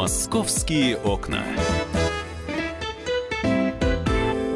Московские 0.00 0.96
окна. 0.96 1.44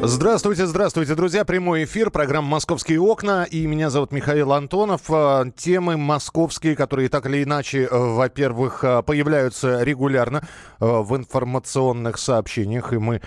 Здравствуйте, 0.07 0.67
здравствуйте, 0.67 1.15
друзья. 1.15 1.45
Прямой 1.45 1.85
эфир, 1.85 2.11
программа 2.11 2.47
«Московские 2.47 3.01
окна». 3.01 3.43
И 3.43 3.65
меня 3.65 3.89
зовут 3.89 4.11
Михаил 4.11 4.53
Антонов. 4.53 5.01
А, 5.09 5.45
темы 5.57 5.97
московские, 5.97 6.75
которые 6.75 7.09
так 7.09 7.25
или 7.25 7.43
иначе, 7.43 7.85
э, 7.85 7.89
во-первых, 7.91 8.83
э, 8.83 9.01
появляются 9.01 9.81
регулярно 9.81 10.47
э, 10.79 10.85
в 10.85 11.15
информационных 11.15 12.19
сообщениях. 12.19 12.93
И 12.93 12.99
мы 12.99 13.21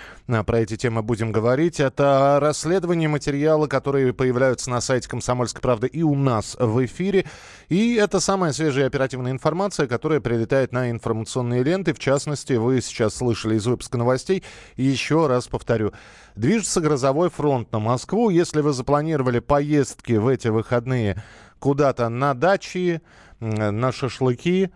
про 0.47 0.61
эти 0.61 0.77
темы 0.77 1.03
будем 1.03 1.33
говорить. 1.33 1.81
Это 1.81 2.39
расследование 2.41 3.09
материала, 3.09 3.67
которые 3.67 4.13
появляются 4.13 4.71
на 4.71 4.81
сайте 4.81 5.09
«Комсомольской 5.09 5.61
правды» 5.61 5.89
и 5.89 6.05
у 6.05 6.15
нас 6.15 6.57
в 6.61 6.85
эфире. 6.85 7.25
И 7.69 7.97
это 7.97 8.21
самая 8.21 8.53
свежая 8.53 8.87
оперативная 8.87 9.33
информация, 9.33 9.89
которая 9.89 10.21
прилетает 10.21 10.71
на 10.71 10.91
информационные 10.91 11.65
ленты. 11.65 11.93
В 11.93 11.99
частности, 11.99 12.53
вы 12.53 12.81
сейчас 12.83 13.17
слышали 13.17 13.57
из 13.57 13.67
выпуска 13.67 13.99
новостей. 13.99 14.45
Еще 14.77 15.27
раз 15.27 15.49
повторю. 15.49 15.93
Движется 16.39 16.68
грозовой 16.77 17.31
фронт 17.31 17.73
на 17.73 17.79
Москву. 17.79 18.31
Если 18.31 18.61
вы 18.61 18.73
запланировали 18.73 19.39
поездки 19.39 20.13
в 20.13 20.29
эти 20.29 20.49
выходные 20.49 21.23
куда-то 21.59 22.09
на 22.09 22.35
дачи, 22.35 23.01
на 23.41 23.93
шашлыки, 23.93 24.71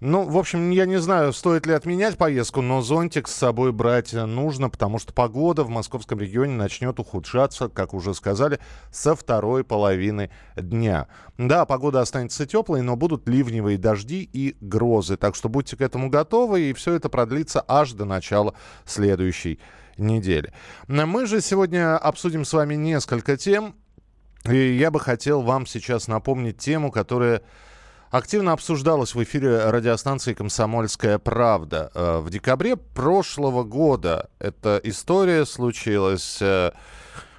ну, 0.00 0.26
в 0.26 0.38
общем, 0.38 0.70
я 0.70 0.86
не 0.86 0.98
знаю, 0.98 1.34
стоит 1.34 1.66
ли 1.66 1.74
отменять 1.74 2.16
поездку, 2.16 2.62
но 2.62 2.80
зонтик 2.80 3.28
с 3.28 3.34
собой 3.34 3.70
брать 3.70 4.14
нужно, 4.14 4.70
потому 4.70 4.98
что 4.98 5.12
погода 5.12 5.62
в 5.62 5.68
московском 5.68 6.18
регионе 6.18 6.54
начнет 6.54 6.98
ухудшаться, 6.98 7.68
как 7.68 7.92
уже 7.92 8.14
сказали, 8.14 8.60
со 8.90 9.14
второй 9.14 9.62
половины 9.62 10.30
дня. 10.56 11.06
Да, 11.36 11.66
погода 11.66 12.00
останется 12.00 12.46
теплой, 12.46 12.80
но 12.80 12.96
будут 12.96 13.28
ливневые 13.28 13.76
дожди 13.76 14.26
и 14.32 14.56
грозы, 14.62 15.18
так 15.18 15.34
что 15.34 15.50
будьте 15.50 15.76
к 15.76 15.82
этому 15.82 16.08
готовы, 16.08 16.62
и 16.62 16.72
все 16.72 16.94
это 16.94 17.10
продлится 17.10 17.62
аж 17.68 17.92
до 17.92 18.06
начала 18.06 18.54
следующей 18.86 19.60
недели. 20.00 20.52
Мы 20.88 21.26
же 21.26 21.40
сегодня 21.40 21.96
обсудим 21.96 22.44
с 22.44 22.52
вами 22.52 22.74
несколько 22.74 23.36
тем. 23.36 23.74
И 24.44 24.56
я 24.56 24.90
бы 24.90 24.98
хотел 24.98 25.42
вам 25.42 25.66
сейчас 25.66 26.08
напомнить 26.08 26.56
тему, 26.56 26.90
которая 26.90 27.42
активно 28.10 28.52
обсуждалась 28.52 29.14
в 29.14 29.22
эфире 29.22 29.70
радиостанции 29.70 30.32
«Комсомольская 30.32 31.18
правда». 31.18 31.90
Э, 31.94 32.18
в 32.20 32.30
декабре 32.30 32.76
прошлого 32.76 33.64
года 33.64 34.30
эта 34.38 34.80
история 34.82 35.44
случилась. 35.44 36.38
Э, 36.40 36.72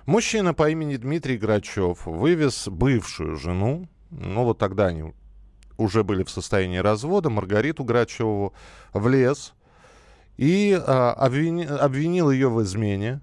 мужчина 0.05 0.53
по 0.53 0.69
имени 0.69 0.95
Дмитрий 0.95 1.37
Грачев 1.37 2.05
вывез 2.05 2.67
бывшую 2.67 3.35
жену, 3.35 3.89
ну 4.11 4.43
вот 4.43 4.59
тогда 4.59 4.87
они 4.87 5.13
уже 5.77 6.03
были 6.03 6.23
в 6.23 6.29
состоянии 6.29 6.77
развода, 6.77 7.31
Маргариту 7.31 7.83
Грачеву, 7.83 8.53
в 8.93 9.07
лес– 9.07 9.53
и 10.41 10.73
а, 10.73 11.13
обвини, 11.13 11.65
обвинил 11.65 12.31
ее 12.31 12.49
в 12.49 12.63
измене, 12.63 13.21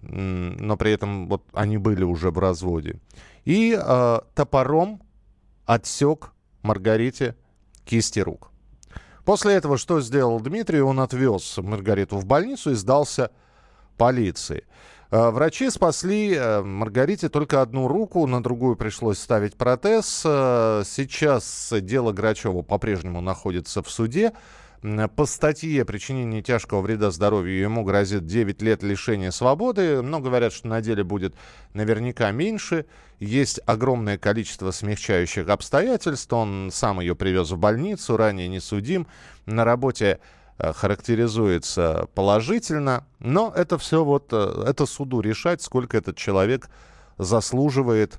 но 0.00 0.76
при 0.76 0.92
этом 0.92 1.28
вот 1.28 1.42
они 1.52 1.76
были 1.76 2.04
уже 2.04 2.30
в 2.30 2.38
разводе. 2.38 3.00
И 3.44 3.76
а, 3.76 4.24
топором 4.36 5.02
отсек 5.66 6.30
Маргарите 6.62 7.34
кисти 7.84 8.20
рук. 8.20 8.52
После 9.24 9.54
этого 9.54 9.76
что 9.76 10.00
сделал 10.00 10.38
Дмитрий? 10.38 10.80
Он 10.80 11.00
отвез 11.00 11.58
Маргариту 11.58 12.18
в 12.18 12.26
больницу 12.26 12.70
и 12.70 12.74
сдался 12.74 13.32
полиции. 13.96 14.62
А, 15.10 15.32
врачи 15.32 15.68
спасли 15.68 16.32
э, 16.32 16.62
Маргарите 16.62 17.28
только 17.28 17.60
одну 17.60 17.88
руку, 17.88 18.24
на 18.28 18.40
другую 18.40 18.76
пришлось 18.76 19.18
ставить 19.18 19.56
протез. 19.56 20.22
А, 20.24 20.82
сейчас 20.84 21.74
дело 21.80 22.12
Грачева 22.12 22.62
по-прежнему 22.62 23.20
находится 23.20 23.82
в 23.82 23.90
суде. 23.90 24.32
По 25.14 25.26
статье 25.26 25.84
причинение 25.84 26.42
тяжкого 26.42 26.80
вреда 26.80 27.12
здоровью 27.12 27.56
ему 27.56 27.84
грозит 27.84 28.26
9 28.26 28.62
лет 28.62 28.82
лишения 28.82 29.30
свободы. 29.30 30.02
Но 30.02 30.18
говорят, 30.18 30.52
что 30.52 30.66
на 30.66 30.80
деле 30.80 31.04
будет 31.04 31.34
наверняка 31.72 32.32
меньше. 32.32 32.86
Есть 33.20 33.60
огромное 33.64 34.18
количество 34.18 34.72
смягчающих 34.72 35.48
обстоятельств. 35.48 36.32
Он 36.32 36.70
сам 36.72 36.98
ее 36.98 37.14
привез 37.14 37.52
в 37.52 37.58
больницу, 37.58 38.16
ранее 38.16 38.48
не 38.48 38.58
судим. 38.58 39.06
На 39.46 39.64
работе 39.64 40.18
э, 40.58 40.72
характеризуется 40.72 42.08
положительно. 42.16 43.06
Но 43.20 43.52
это 43.54 43.78
все 43.78 44.02
вот, 44.02 44.32
э, 44.32 44.64
это 44.66 44.86
суду 44.86 45.20
решать, 45.20 45.62
сколько 45.62 45.96
этот 45.96 46.16
человек 46.16 46.68
заслуживает 47.18 48.18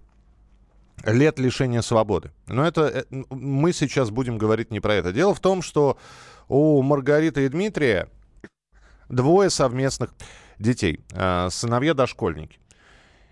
лет 1.04 1.40
лишения 1.40 1.82
свободы. 1.82 2.32
Но 2.48 2.66
это 2.66 2.84
э, 2.84 3.04
мы 3.30 3.74
сейчас 3.74 4.12
будем 4.12 4.38
говорить 4.38 4.72
не 4.72 4.80
про 4.80 4.96
это. 4.96 5.12
Дело 5.12 5.34
в 5.34 5.42
том, 5.42 5.62
что 5.62 5.98
у 6.48 6.82
Маргариты 6.82 7.46
и 7.46 7.50
Дмитрия 7.50 8.10
двое 9.10 9.50
совместных 9.50 10.12
детей, 10.60 11.04
э, 11.12 11.50
сыновья-дошкольники. 11.50 12.60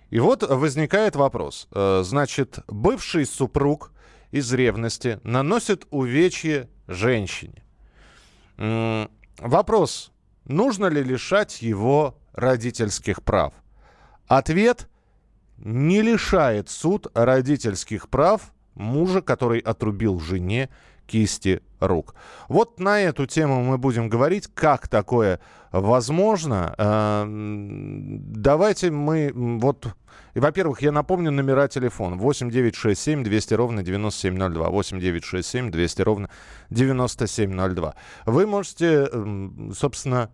И 0.10 0.20
вот 0.20 0.44
возникает 0.44 1.16
вопрос. 1.16 1.68
Э, 1.72 2.02
значит, 2.04 2.60
бывший 2.68 3.26
супруг 3.26 3.92
из 4.32 4.52
ревности 4.54 5.20
наносит 5.24 5.86
увечье 5.90 6.70
женщине. 6.88 7.64
Вопрос, 9.38 10.12
нужно 10.46 10.86
ли 10.86 11.04
лишать 11.04 11.62
его 11.62 12.18
родительских 12.34 13.24
прав? 13.24 13.54
Ответ– 14.28 14.88
не 15.64 16.02
лишает 16.02 16.70
суд 16.70 17.08
родительских 17.14 18.10
прав 18.10 18.54
мужа, 18.74 19.22
который 19.22 19.60
отрубил 19.60 20.20
жене 20.20 20.70
кисти 21.12 21.62
рук. 21.80 22.16
Вот 22.48 22.80
на 22.80 23.02
эту 23.02 23.26
тему 23.26 23.64
мы 23.64 23.78
будем 23.78 24.08
говорить, 24.08 24.48
как 24.54 24.88
такое 24.88 25.40
возможно. 25.72 26.74
Э, 26.78 27.26
давайте 27.28 28.92
мы 28.92 29.32
вот... 29.34 29.88
Во-первых, 30.34 30.82
я 30.82 30.94
напомню 30.94 31.32
номера 31.32 31.68
телефона. 31.68 32.16
8 32.16 32.50
9 32.50 32.76
6 32.76 33.02
7 33.02 33.24
200 33.24 33.54
ровно 33.56 33.84
9702. 33.84 34.70
8 34.70 35.00
9 35.00 35.24
6 35.26 35.50
7 35.50 35.72
200 35.72 36.02
ровно 36.02 36.30
9702. 36.70 37.96
Вы 38.26 38.48
можете, 38.48 39.10
собственно, 39.74 40.30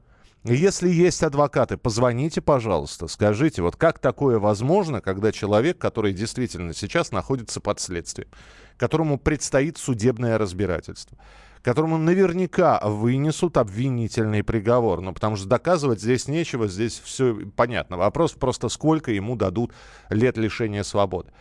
если 0.54 0.90
есть 0.90 1.24
адвокаты, 1.24 1.78
позвоните, 1.78 2.42
пожалуйста, 2.42 3.08
скажите, 3.08 3.62
вот 3.62 3.76
как 3.76 4.00
такое 4.00 4.40
возможно, 4.40 5.02
когда 5.02 5.32
человек, 5.32 5.78
который 5.78 6.14
действительно 6.14 6.74
сейчас 6.74 7.12
находится 7.12 7.60
под 7.60 7.80
следствием, 7.80 8.30
которому 8.78 9.18
предстоит 9.18 9.78
судебное 9.78 10.38
разбирательство, 10.38 11.18
которому 11.62 11.98
наверняка 11.98 12.80
вынесут 12.82 13.58
обвинительный 13.58 14.44
приговор. 14.44 15.02
Ну, 15.02 15.14
потому 15.14 15.36
что 15.36 15.48
доказывать 15.48 16.02
здесь 16.02 16.28
нечего, 16.28 16.68
здесь 16.68 17.02
все 17.04 17.36
понятно. 17.56 17.98
Вопрос 17.98 18.32
просто, 18.34 18.70
сколько 18.70 19.12
ему 19.12 19.36
дадут 19.36 19.74
лет 20.10 20.38
лишения 20.38 20.84
свободы. 20.84 21.32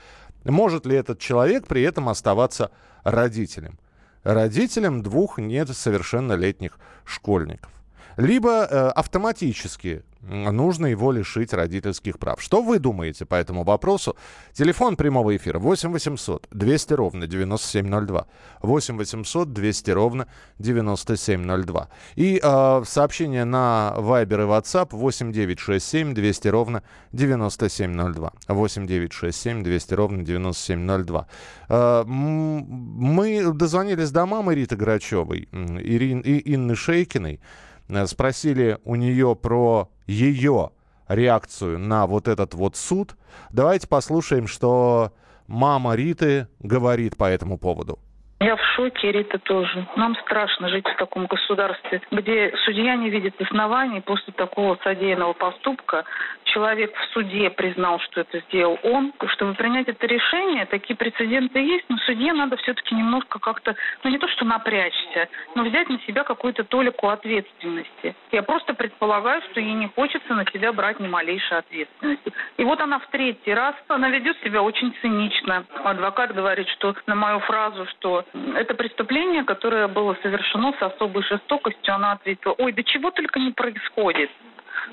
Может 0.45 0.87
ли 0.87 0.97
этот 0.97 1.19
человек 1.19 1.66
при 1.66 1.83
этом 1.83 2.09
оставаться 2.09 2.71
родителем? 3.05 3.78
Родителем 4.25 5.03
двух 5.03 5.39
несовершеннолетних 5.39 6.78
школьников. 7.05 7.75
Либо 8.16 8.65
э, 8.65 8.88
автоматически 8.88 10.03
нужно 10.28 10.87
его 10.87 11.12
лишить 11.12 11.53
родительских 11.53 12.19
прав. 12.19 12.43
Что 12.43 12.62
вы 12.62 12.78
думаете 12.78 13.25
по 13.27 13.34
этому 13.34 13.62
вопросу? 13.65 14.16
Телефон 14.53 14.97
прямого 14.97 15.37
эфира 15.37 15.59
8 15.59 15.93
800 15.93 16.49
200 16.50 16.93
ровно 16.94 17.27
9702. 17.27 18.27
8 18.62 18.97
800 18.97 19.53
200 19.53 19.91
ровно 19.91 20.27
9702. 20.59 21.88
И 22.16 22.41
э, 22.43 22.82
сообщение 22.84 23.44
на 23.44 23.94
Viber 23.97 24.43
и 24.43 24.47
WhatsApp 24.47 24.88
8 24.91 25.33
967 25.33 26.15
200 26.15 26.48
ровно 26.48 26.83
9702. 27.12 28.33
8 28.48 28.87
967 28.87 29.62
200 29.62 29.94
ровно 29.94 30.25
9702. 30.25 31.27
Э, 31.69 32.04
мы 32.06 33.53
дозвонились 33.53 34.10
до 34.10 34.27
мамы 34.27 34.54
Риты 34.54 34.77
Грачевой, 34.77 35.48
Ирин, 35.53 36.21
и 36.21 36.54
Инны 36.54 36.74
Шейкиной. 36.74 37.41
Э, 37.88 38.06
спросили 38.06 38.78
у 38.84 38.94
нее 38.94 39.36
про 39.36 39.91
ее 40.06 40.71
реакцию 41.09 41.78
на 41.78 42.06
вот 42.06 42.28
этот 42.28 42.54
вот 42.54 42.77
суд. 42.77 43.16
Давайте 43.50 43.86
послушаем, 43.88 44.47
что 44.47 45.12
мама 45.47 45.94
Риты 45.94 46.48
говорит 46.60 47.16
по 47.16 47.24
этому 47.24 47.59
поводу. 47.59 47.98
Я 48.38 48.54
в 48.54 48.62
шоке, 48.74 49.12
Рита 49.12 49.38
тоже. 49.38 49.86
Нам 49.97 50.15
страшно 50.16 50.68
жить 50.68 50.86
в 50.86 50.97
таком 50.97 51.24
государстве, 51.24 52.03
где 52.10 52.54
судья 52.66 52.94
не 52.94 53.09
видит 53.09 53.41
оснований 53.41 54.03
после 54.03 54.30
такого 54.34 54.78
содеянного 54.84 55.33
поступка. 55.33 56.04
Человек 56.44 56.94
в 56.94 57.04
суде 57.15 57.48
признал, 57.48 57.98
что 58.00 58.21
это 58.21 58.41
сделал 58.41 58.78
он. 58.83 59.15
Чтобы 59.28 59.54
принять 59.54 59.88
это 59.88 60.06
решение, 60.06 60.66
такие 60.66 60.97
прецеденты 60.97 61.60
есть, 61.60 61.86
но 61.88 61.97
судье 61.98 62.34
надо 62.34 62.59
все-таки 62.59 62.94
немножко 62.94 63.38
как-то, 63.38 63.74
ну 64.04 64.10
не 64.10 64.18
то 64.18 64.28
что 64.28 64.44
напрячься, 64.44 65.30
но 65.54 65.65
взять 65.65 65.89
на 65.89 65.98
себя 66.00 66.22
какую-то 66.22 66.65
толику 66.65 67.09
ответственности. 67.09 68.15
Я 68.32 68.42
просто 68.42 68.74
предполагаю, 68.74 69.41
что 69.50 69.60
ей 69.60 69.72
не 69.72 69.89
хочется 69.89 70.34
на 70.34 70.44
себя 70.53 70.74
брать 70.74 71.00
ни 71.00 71.09
малейшей 71.09 71.56
ответственности. 71.56 72.32
И 72.59 72.65
вот 72.65 72.80
она 72.80 72.98
в 72.98 73.06
третий 73.06 73.54
раз, 73.54 73.74
она 73.89 74.10
ведет 74.10 74.36
себя 74.44 74.62
очень 74.62 74.94
цинично. 75.00 75.65
Адвокат 75.84 76.34
говорит, 76.34 76.68
что 76.68 76.94
на 77.06 77.15
мою 77.15 77.39
фразу, 77.41 77.86
что 77.86 78.26
это 78.33 78.75
преступление, 78.75 79.45
которое 79.45 79.89
было 79.89 80.17
совершено 80.23 80.73
с 80.78 80.83
особой 80.83 81.23
жестокостью. 81.25 81.95
Она 81.95 82.13
ответила, 82.13 82.55
ой, 82.59 82.73
да 82.73 82.83
чего 82.83 83.11
только 83.11 83.39
не 83.39 83.53
происходит. 83.53 84.31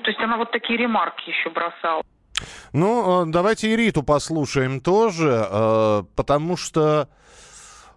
То 0.02 0.10
есть 0.10 0.20
она 0.20 0.36
вот 0.36 0.50
такие 0.50 0.78
ремарки 0.78 1.30
еще 1.30 1.50
бросала. 1.50 2.02
Ну, 2.72 3.22
э, 3.22 3.26
давайте 3.28 3.68
и 3.68 3.76
Риту 3.76 4.02
послушаем 4.02 4.80
тоже, 4.80 5.46
э, 5.48 6.02
потому 6.16 6.56
что 6.56 7.08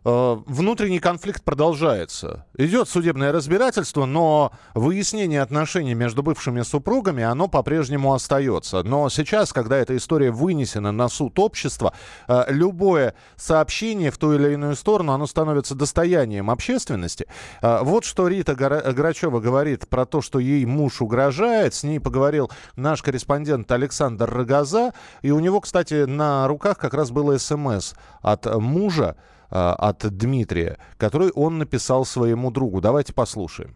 внутренний 0.04 1.00
конфликт 1.00 1.44
продолжается. 1.44 2.46
Идет 2.58 2.90
судебное 2.90 3.32
разбирательство, 3.32 4.06
но 4.06 4.52
выяснение 4.74 5.42
отношений 5.42 5.94
между 5.94 6.24
бывшими 6.24 6.62
супругами, 6.62 7.24
оно 7.24 7.48
по-прежнему 7.48 8.14
остается. 8.14 8.84
Но 8.84 9.10
сейчас, 9.10 9.54
когда 9.54 9.78
эта 9.78 9.96
история 9.98 10.32
вынесена 10.32 10.92
на 10.92 11.10
суд 11.10 11.38
общества, 11.40 11.94
э, 12.28 12.46
любое 12.50 13.16
сообщение 13.36 14.12
в 14.12 14.18
ту 14.18 14.34
или 14.34 14.54
иную 14.54 14.76
сторону, 14.76 15.14
оно 15.14 15.28
становится 15.28 15.76
достоянием 15.76 16.50
общественности. 16.50 17.28
Э, 17.62 17.80
вот 17.82 18.06
что 18.06 18.28
Рита 18.28 18.56
Грачева 18.56 19.40
говорит 19.40 19.88
про 19.88 20.06
то, 20.06 20.22
что 20.22 20.40
ей 20.40 20.66
муж 20.66 21.02
угрожает. 21.02 21.74
С 21.74 21.84
ней 21.84 22.00
поговорил 22.00 22.52
наш 22.76 23.02
корреспондент 23.02 23.72
Александр 23.72 24.30
Рогоза. 24.30 24.94
И 25.22 25.32
у 25.32 25.40
него, 25.40 25.62
кстати, 25.62 26.06
на 26.06 26.48
руках 26.48 26.78
как 26.78 26.94
раз 26.94 27.12
было 27.12 27.38
смс 27.38 27.94
от 28.22 28.46
мужа, 28.46 29.16
от 29.50 30.00
Дмитрия, 30.18 30.78
который 30.98 31.32
он 31.32 31.58
написал 31.58 32.06
своему 32.06 32.52
другу. 32.52 32.82
Давайте 32.82 33.14
послушаем. 33.14 33.76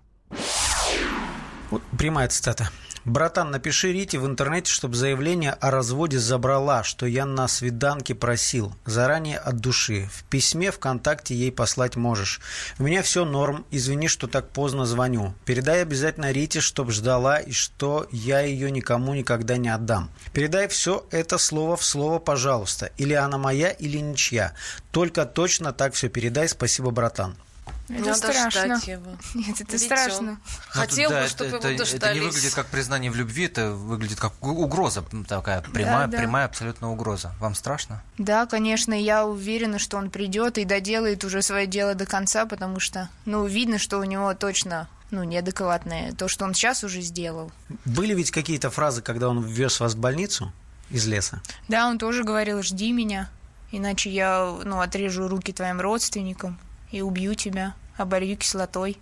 Прямая 1.97 2.27
цитата. 2.27 2.69
Братан, 3.03 3.49
напиши 3.49 3.91
Рите 3.91 4.19
в 4.19 4.27
интернете, 4.27 4.71
чтобы 4.71 4.95
заявление 4.95 5.53
о 5.53 5.71
разводе 5.71 6.19
забрала, 6.19 6.83
что 6.83 7.07
я 7.07 7.25
на 7.25 7.47
свиданке 7.47 8.13
просил. 8.13 8.75
Заранее 8.85 9.39
от 9.39 9.57
души. 9.57 10.07
В 10.13 10.23
письме 10.25 10.69
ВКонтакте 10.69 11.33
ей 11.33 11.51
послать 11.51 11.95
можешь. 11.95 12.41
У 12.77 12.83
меня 12.83 13.01
все 13.01 13.25
норм. 13.25 13.65
Извини, 13.71 14.07
что 14.07 14.27
так 14.27 14.49
поздно 14.49 14.85
звоню. 14.85 15.33
Передай 15.45 15.81
обязательно 15.81 16.31
Рите, 16.31 16.61
чтоб 16.61 16.91
ждала 16.91 17.39
и 17.39 17.51
что 17.51 18.07
я 18.11 18.41
ее 18.41 18.69
никому 18.69 19.15
никогда 19.15 19.57
не 19.57 19.69
отдам. 19.69 20.11
Передай 20.31 20.67
все 20.67 21.03
это 21.09 21.39
слово 21.39 21.77
в 21.77 21.83
слово, 21.83 22.19
пожалуйста. 22.19 22.91
Или 22.97 23.13
она 23.13 23.39
моя, 23.39 23.71
или 23.71 23.97
ничья. 23.97 24.53
Только 24.91 25.25
точно 25.25 25.73
так 25.73 25.95
все 25.95 26.07
передай. 26.07 26.47
Спасибо, 26.47 26.91
братан. 26.91 27.35
Это 27.89 27.99
Надо 27.99 28.15
страшно. 28.15 28.91
его. 28.91 29.11
Нет, 29.33 29.61
это 29.61 29.71
Ведь 29.71 29.81
страшно. 29.83 30.39
Хотел 30.69 31.09
ну, 31.09 31.15
да, 31.15 31.23
бы, 31.23 31.29
чтобы 31.29 31.57
это, 31.57 31.67
его 31.67 31.77
дождались. 31.77 31.93
Это 31.93 32.13
не 32.13 32.19
выглядит 32.19 32.53
как 32.53 32.67
признание 32.67 33.11
в 33.11 33.15
любви, 33.15 33.45
это 33.45 33.71
выглядит 33.71 34.19
как 34.19 34.33
угроза 34.41 35.03
такая, 35.27 35.61
прямая, 35.61 36.07
да, 36.07 36.11
да. 36.11 36.17
прямая 36.17 36.45
абсолютно 36.45 36.91
угроза. 36.91 37.33
Вам 37.39 37.55
страшно? 37.55 38.03
Да, 38.17 38.45
конечно, 38.45 38.93
я 38.93 39.25
уверена, 39.25 39.79
что 39.79 39.97
он 39.97 40.09
придет 40.09 40.57
и 40.57 40.65
доделает 40.65 41.23
уже 41.23 41.41
свое 41.41 41.67
дело 41.67 41.95
до 41.95 42.05
конца, 42.05 42.45
потому 42.45 42.79
что, 42.79 43.09
ну, 43.25 43.45
видно, 43.45 43.77
что 43.77 43.97
у 43.99 44.03
него 44.03 44.33
точно 44.33 44.87
ну, 45.11 45.23
неадекватное, 45.23 46.13
то, 46.13 46.27
что 46.27 46.45
он 46.45 46.53
сейчас 46.53 46.83
уже 46.83 47.01
сделал. 47.01 47.51
Были 47.85 48.15
ведь 48.15 48.31
какие-то 48.31 48.69
фразы, 48.69 49.01
когда 49.01 49.29
он 49.29 49.43
вез 49.43 49.79
вас 49.79 49.93
в 49.93 49.99
больницу 49.99 50.51
из 50.89 51.05
леса? 51.05 51.41
Да, 51.67 51.87
он 51.87 51.97
тоже 51.97 52.23
говорил, 52.23 52.63
жди 52.63 52.91
меня, 52.91 53.29
иначе 53.71 54.09
я, 54.09 54.57
ну, 54.63 54.79
отрежу 54.79 55.27
руки 55.27 55.53
твоим 55.53 55.81
родственникам 55.81 56.57
и 56.91 57.01
убью 57.01 57.35
тебя, 57.35 57.75
оболью 57.97 58.37
кислотой. 58.37 58.97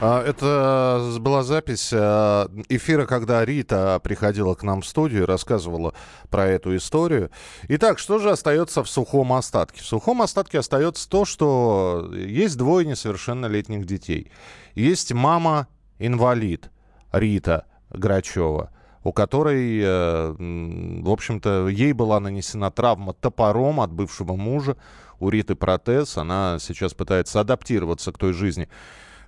А, 0.00 0.22
это 0.22 1.18
была 1.20 1.42
запись 1.42 1.90
а, 1.92 2.50
эфира, 2.68 3.06
когда 3.06 3.44
Рита 3.44 4.00
приходила 4.02 4.54
к 4.54 4.62
нам 4.62 4.82
в 4.82 4.86
студию 4.86 5.22
и 5.22 5.26
рассказывала 5.26 5.94
про 6.30 6.46
эту 6.46 6.76
историю. 6.76 7.30
Итак, 7.68 7.98
что 7.98 8.18
же 8.18 8.30
остается 8.30 8.82
в 8.82 8.88
сухом 8.88 9.32
остатке? 9.32 9.80
В 9.80 9.86
сухом 9.86 10.20
остатке 10.20 10.58
остается 10.58 11.08
то, 11.08 11.24
что 11.24 12.10
есть 12.12 12.56
двое 12.56 12.86
несовершеннолетних 12.86 13.86
детей. 13.86 14.30
Есть 14.74 15.12
мама-инвалид 15.12 16.70
Рита 17.12 17.66
Грачева 17.90 18.70
у 19.04 19.12
которой, 19.12 19.80
э, 19.82 20.34
в 20.38 21.10
общем-то, 21.10 21.68
ей 21.68 21.92
была 21.92 22.20
нанесена 22.20 22.70
травма 22.70 23.12
топором 23.12 23.80
от 23.80 23.92
бывшего 23.92 24.34
мужа 24.34 24.78
у 25.20 25.28
Риты 25.28 25.54
протез. 25.54 26.16
Она 26.16 26.58
сейчас 26.60 26.94
пытается 26.94 27.40
адаптироваться 27.40 28.12
к 28.12 28.18
той 28.18 28.32
жизни, 28.32 28.68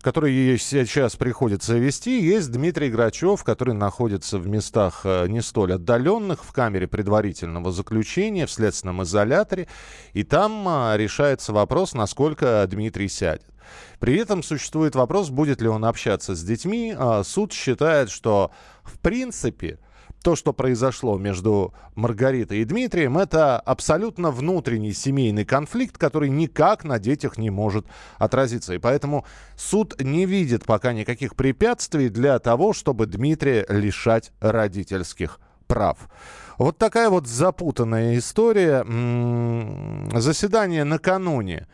которую 0.01 0.33
ей 0.33 0.59
сейчас 0.59 1.17
приходится 1.17 1.75
вести. 1.75 2.21
Есть 2.21 2.53
Дмитрий 2.53 2.91
Грачев, 2.91 3.43
который 3.45 3.75
находится 3.75 4.39
в 4.39 4.47
местах 4.47 5.01
э, 5.05 5.27
не 5.29 5.43
столь 5.43 5.75
отдаленных, 5.75 6.45
в 6.45 6.53
камере 6.53 6.87
предварительного 6.87 7.73
заключения, 7.73 8.47
в 8.47 8.51
следственном 8.51 9.03
изоляторе. 9.03 9.69
И 10.13 10.23
там 10.23 10.67
э, 10.69 10.97
решается 10.97 11.53
вопрос, 11.53 11.95
насколько 11.95 12.67
Дмитрий 12.69 13.09
сядет. 13.09 13.47
При 13.99 14.17
этом 14.17 14.43
существует 14.43 14.95
вопрос, 14.95 15.31
будет 15.31 15.61
ли 15.61 15.69
он 15.69 15.85
общаться 15.85 16.35
с 16.35 16.43
детьми. 16.43 16.95
А 16.97 17.25
суд 17.25 17.53
считает, 17.53 18.11
что 18.11 18.51
в 18.85 18.99
принципе 19.01 19.79
то, 20.27 20.35
что 20.35 20.53
произошло 20.53 21.19
между 21.19 21.73
Маргаритой 21.95 22.59
и 22.59 22.65
Дмитрием, 22.65 23.17
это 23.17 23.61
абсолютно 23.61 24.33
внутренний 24.33 24.93
семейный 24.93 25.45
конфликт, 25.45 25.99
который 25.99 26.31
никак 26.31 26.83
на 26.83 26.99
детях 26.99 27.39
не 27.39 27.51
может 27.51 27.87
отразиться. 28.19 28.75
И 28.75 28.79
поэтому 28.79 29.25
суд 29.57 29.95
не 30.03 30.27
видит 30.27 30.65
пока 30.65 30.93
никаких 30.93 31.37
препятствий 31.37 32.09
для 32.09 32.41
того, 32.41 32.73
чтобы 32.73 33.07
Дмитрия 33.07 33.67
лишать 33.69 34.33
родительских 34.41 35.39
прав. 35.69 35.97
Вот 36.59 36.77
такая 36.77 37.09
вот 37.09 37.29
запутанная 37.29 38.19
история. 38.19 38.85
Заседание 40.13 40.83
накануне 40.83 41.69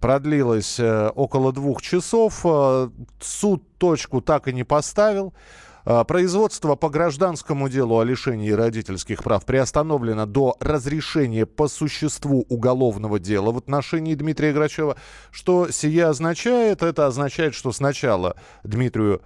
продлилось 0.00 0.78
э, 0.78 1.08
около 1.16 1.52
двух 1.52 1.82
часов. 1.82 2.42
Э, 2.44 2.90
суд 3.20 3.64
точку 3.78 4.20
так 4.20 4.46
и 4.46 4.52
не 4.52 4.62
поставил. 4.62 5.34
А, 5.90 6.04
производство 6.04 6.74
по 6.74 6.90
гражданскому 6.90 7.70
делу 7.70 7.98
о 7.98 8.04
лишении 8.04 8.50
родительских 8.50 9.24
прав 9.24 9.46
приостановлено 9.46 10.26
до 10.26 10.54
разрешения 10.60 11.46
по 11.46 11.66
существу 11.66 12.44
уголовного 12.50 13.18
дела 13.18 13.52
в 13.52 13.56
отношении 13.56 14.14
Дмитрия 14.14 14.52
Грачева. 14.52 14.98
Что 15.30 15.70
сие 15.70 16.04
означает? 16.04 16.82
Это 16.82 17.06
означает, 17.06 17.54
что 17.54 17.72
сначала 17.72 18.36
Дмитрию 18.64 19.22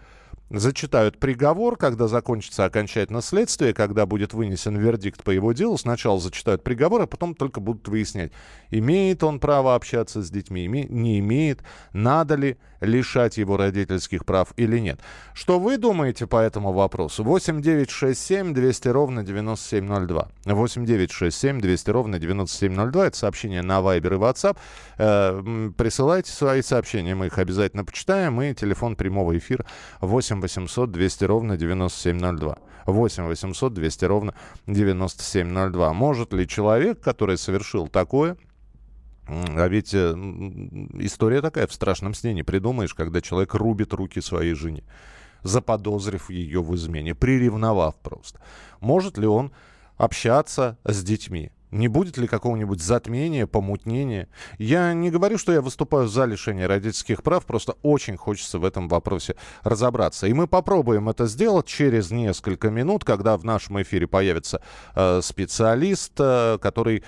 зачитают 0.59 1.19
приговор, 1.19 1.77
когда 1.77 2.09
закончится 2.09 2.65
окончательно 2.65 3.23
следствие, 3.23 3.75
когда 3.75 4.07
будет 4.07 4.35
вынесен 4.35 4.77
вердикт 4.77 5.23
по 5.23 5.31
его 5.31 5.53
делу. 5.53 5.79
Сначала 5.79 6.21
зачитают 6.21 6.63
приговор, 6.63 7.03
а 7.03 7.07
потом 7.07 7.35
только 7.35 7.61
будут 7.61 7.89
выяснять, 7.89 8.33
имеет 8.71 9.23
он 9.25 9.41
право 9.41 9.75
общаться 9.75 10.23
с 10.23 10.31
детьми, 10.31 10.67
не 10.67 11.19
имеет, 11.19 11.63
надо 11.93 12.35
ли 12.35 12.59
лишать 12.83 13.39
его 13.39 13.57
родительских 13.57 14.25
прав 14.25 14.53
или 14.57 14.79
нет. 14.79 15.01
Что 15.35 15.59
вы 15.59 15.79
думаете 15.79 16.27
по 16.27 16.37
этому 16.37 16.73
вопросу? 16.73 17.25
8 17.25 17.63
9 17.63 17.91
6 17.91 18.21
7 18.21 18.55
200 18.55 18.89
ровно 18.89 19.23
9702. 19.23 20.29
8 20.45 20.85
9 20.85 21.11
6 21.11 21.39
7 21.39 21.61
200 21.61 21.91
ровно 21.91 22.19
9702. 22.19 23.07
Это 23.07 23.17
сообщение 23.17 23.63
на 23.63 23.79
Viber 23.79 24.15
и 24.15 24.19
WhatsApp. 24.19 24.57
Э, 24.99 25.71
присылайте 25.77 26.33
свои 26.33 26.63
сообщения, 26.63 27.15
мы 27.15 27.27
их 27.27 27.39
обязательно 27.39 27.85
почитаем. 27.85 28.43
И 28.43 28.55
телефон 28.55 28.97
прямого 28.97 29.39
эфира 29.39 29.65
8 30.01 30.42
800 30.43 30.91
200 30.91 31.25
ровно 31.25 31.57
9702. 31.57 32.59
8 32.87 33.25
800 33.25 33.73
200 33.73 34.05
ровно 34.05 34.35
9702. 34.67 35.93
Может 35.95 36.33
ли 36.33 36.47
человек, 36.47 37.01
который 37.01 37.39
совершил 37.39 37.89
такое, 37.89 38.37
а 39.27 39.69
ведь 39.69 39.95
э, 39.95 40.13
история 40.99 41.41
такая, 41.41 41.67
в 41.67 41.73
страшном 41.73 42.13
сне 42.13 42.35
не 42.35 42.43
придумаешь, 42.43 42.95
когда 42.95 43.21
человек 43.21 43.55
рубит 43.55 43.93
руки 43.93 44.21
своей 44.21 44.55
жене, 44.55 44.83
заподозрив 45.43 46.29
ее 46.29 46.61
в 46.61 46.75
измене, 46.75 47.15
приревновав 47.15 47.95
просто. 47.97 48.41
Может 48.81 49.19
ли 49.19 49.27
он 49.27 49.53
общаться 49.97 50.77
с 50.85 51.03
детьми? 51.05 51.53
Не 51.73 51.89
будет 51.89 52.19
ли 52.19 52.27
какого-нибудь 52.27 52.83
затмения, 52.83 53.47
помутнения? 53.47 54.29
Я 54.59 54.93
не 54.93 55.11
говорю, 55.11 55.39
что 55.39 55.53
я 55.53 55.63
выступаю 55.63 56.07
за 56.07 56.27
лишение 56.27 56.67
родительских 56.67 57.23
прав, 57.23 57.47
просто 57.47 57.77
очень 57.83 58.19
хочется 58.19 58.59
в 58.59 58.65
этом 58.67 58.89
вопросе 58.89 59.37
разобраться. 59.63 60.27
И 60.27 60.35
мы 60.35 60.47
попробуем 60.47 61.09
это 61.09 61.25
сделать 61.25 61.67
через 61.67 62.11
несколько 62.11 62.69
минут, 62.69 63.05
когда 63.05 63.39
в 63.39 63.45
нашем 63.45 63.81
эфире 63.81 64.07
появится 64.07 64.61
э, 64.95 65.21
специалист, 65.23 66.13
э, 66.19 66.59
который 66.61 67.05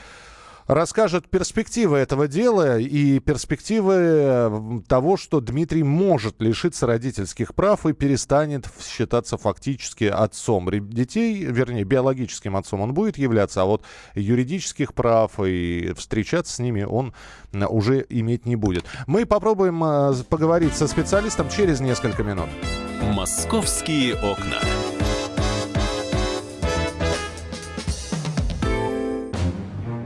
расскажет 0.67 1.29
перспективы 1.29 1.99
этого 1.99 2.29
дела 2.29 2.79
и 2.79 3.19
перспективы 3.19 3.95
э, 3.95 4.81
того, 4.89 5.17
что 5.17 5.41
Дмитрий 5.41 5.83
может 5.83 6.41
лишиться 6.41 6.87
родительских 6.87 7.55
прав 7.55 7.87
и 7.87 7.93
перестанет 7.93 8.67
считаться 8.81 9.37
фактически 9.37 10.05
отцом 10.05 10.69
детей, 10.91 11.45
вернее, 11.45 11.85
биологическим 11.85 12.57
отцом 12.57 12.81
он 12.81 12.95
будет 12.95 13.19
являться, 13.19 13.63
а 13.63 13.65
вот 13.65 13.85
юридических 14.15 14.95
прав 14.95 15.41
и 15.41 15.93
встречаться 15.97 16.55
с 16.55 16.59
ними 16.59 16.83
он 16.83 17.15
уже 17.53 18.05
иметь 18.09 18.47
не 18.47 18.57
будет. 18.57 18.85
Мы 19.07 19.27
попробуем 19.27 19.83
э, 19.85 20.15
поговорить 20.29 20.75
со 20.75 20.87
специалистом 20.87 21.49
через 21.49 21.81
несколько 21.81 22.23
минут. 22.23 22.49
Московские 23.03 24.15
окна. 24.15 24.61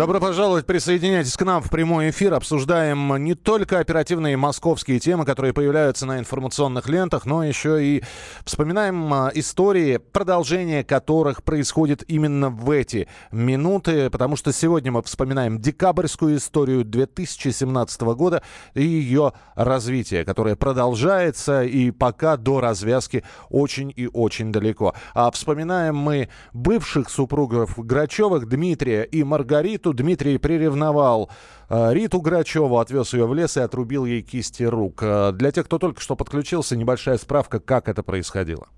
Добро 0.00 0.18
пожаловать, 0.18 0.64
присоединяйтесь 0.64 1.36
к 1.36 1.44
нам 1.44 1.60
в 1.60 1.68
прямой 1.68 2.08
эфир. 2.08 2.32
Обсуждаем 2.32 3.22
не 3.22 3.34
только 3.34 3.80
оперативные 3.80 4.34
московские 4.38 4.98
темы, 4.98 5.26
которые 5.26 5.52
появляются 5.52 6.06
на 6.06 6.18
информационных 6.18 6.88
лентах, 6.88 7.26
но 7.26 7.44
еще 7.44 7.84
и 7.84 8.02
вспоминаем 8.46 9.12
а, 9.12 9.30
истории, 9.34 9.98
продолжение 9.98 10.84
которых 10.84 11.42
происходит 11.42 12.02
именно 12.08 12.48
в 12.48 12.70
эти 12.70 13.08
минуты, 13.30 14.08
потому 14.08 14.36
что 14.36 14.54
сегодня 14.54 14.90
мы 14.90 15.02
вспоминаем 15.02 15.58
декабрьскую 15.58 16.38
историю 16.38 16.82
2017 16.82 18.00
года 18.00 18.42
и 18.72 18.82
ее 18.82 19.34
развитие, 19.54 20.24
которое 20.24 20.56
продолжается 20.56 21.62
и 21.62 21.90
пока 21.90 22.38
до 22.38 22.60
развязки 22.60 23.22
очень 23.50 23.92
и 23.94 24.08
очень 24.10 24.50
далеко. 24.50 24.94
А 25.12 25.30
вспоминаем 25.30 25.96
мы 25.96 26.30
бывших 26.54 27.10
супругов 27.10 27.78
Грачевых 27.78 28.48
Дмитрия 28.48 29.02
и 29.02 29.22
Маргариту, 29.24 29.89
Риту 29.90 30.02
Дмитрий 30.02 30.38
приревновал. 30.38 31.30
Э, 31.68 31.92
Риту 31.92 32.20
Грачеву 32.20 32.78
отвез 32.78 33.12
ее 33.12 33.26
в 33.26 33.34
лес 33.34 33.56
и 33.56 33.60
отрубил 33.60 34.04
ей 34.04 34.22
кисти 34.22 34.62
рук. 34.62 35.02
Э, 35.02 35.32
для 35.32 35.50
тех, 35.50 35.66
кто 35.66 35.78
только 35.78 36.00
что 36.00 36.14
подключился, 36.14 36.76
небольшая 36.76 37.18
справка, 37.18 37.58
как 37.58 37.88
это 37.88 38.02
происходило. 38.02 38.68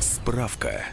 Справка. 0.00 0.84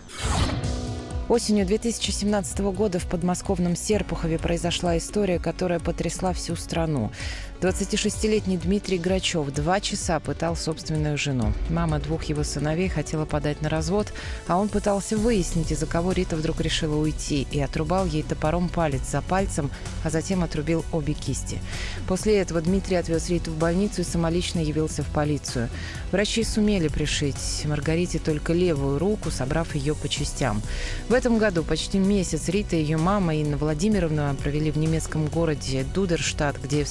Осенью 1.27 1.65
2017 1.65 2.59
года 2.71 2.99
в 2.99 3.07
подмосковном 3.07 3.75
Серпухове 3.75 4.39
произошла 4.39 4.97
история, 4.97 5.39
которая 5.39 5.81
потрясла 5.81 6.31
всю 6.31 6.55
страну. 6.55 7.11
26-летний 7.59 8.57
Дмитрий 8.57 8.99
Грачев 8.99 9.51
два 9.51 9.79
часа 9.79 10.19
пытал 10.19 10.55
собственную 10.55 11.17
жену. 11.17 11.53
Мама 11.71 11.97
двух 11.97 12.25
его 12.25 12.43
сыновей 12.43 12.87
хотела 12.87 13.25
подать 13.25 13.63
на 13.63 13.69
развод, 13.69 14.13
а 14.47 14.59
он 14.59 14.69
пытался 14.69 15.17
выяснить, 15.17 15.71
из-за 15.71 15.87
кого 15.87 16.11
Рита 16.11 16.35
вдруг 16.35 16.61
решила 16.61 16.95
уйти, 16.95 17.47
и 17.49 17.59
отрубал 17.59 18.05
ей 18.05 18.21
топором 18.21 18.69
палец 18.69 19.01
за 19.09 19.23
пальцем, 19.23 19.71
а 20.03 20.11
затем 20.11 20.43
отрубил 20.43 20.85
обе 20.91 21.13
кисти. 21.13 21.59
После 22.07 22.37
этого 22.37 22.61
Дмитрий 22.61 22.95
отвез 22.95 23.27
Риту 23.29 23.49
в 23.49 23.57
больницу 23.57 24.01
и 24.01 24.05
самолично 24.05 24.59
явился 24.59 25.01
в 25.01 25.07
полицию. 25.07 25.69
Врачи 26.11 26.43
сумели 26.43 26.89
пришить 26.89 27.63
Маргарите 27.65 28.19
только 28.19 28.53
левую 28.53 28.99
руку, 28.99 29.31
собрав 29.31 29.73
ее 29.73 29.95
по 29.95 30.07
частям. 30.07 30.61
В 31.09 31.13
этом 31.13 31.39
году 31.39 31.63
почти 31.63 31.97
месяц 31.97 32.49
Рита 32.49 32.75
и 32.75 32.81
ее 32.81 32.97
мама 32.97 33.35
Инна 33.35 33.57
Владимировна 33.57 34.35
провели 34.41 34.69
в 34.69 34.77
немецком 34.77 35.25
городе 35.25 35.83
Дудерштадт, 35.95 36.61
где 36.63 36.83
в 36.83 36.87